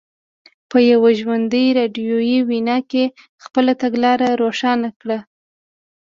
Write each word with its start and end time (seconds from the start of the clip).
په 0.69 0.77
یوه 0.91 1.09
ژوندۍ 1.19 1.65
راډیویي 1.79 2.39
وینا 2.49 2.77
کې 2.91 3.03
خپله 3.43 3.73
تګلاره 3.81 4.29
روښانه 4.41 4.89
کړه. 4.99 5.19